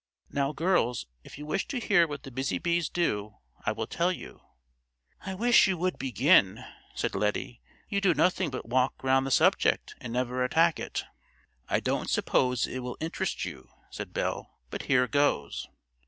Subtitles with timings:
[0.31, 4.11] Now, girls, if you wish to hear what the busy bees do, I will tell
[4.11, 4.41] you."
[5.27, 9.93] "I wish you would begin," said Lettie; "you do nothing but walk round the subject
[10.01, 11.03] and never attack it."
[11.69, 15.67] "I don't suppose it will interest you," said Belle; "but here goes.